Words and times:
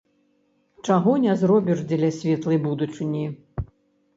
Чаго 0.87 1.11
не 1.25 1.35
зробіш 1.41 1.83
дзеля 1.91 2.09
светлай 2.19 2.61
будучыні? 2.65 3.25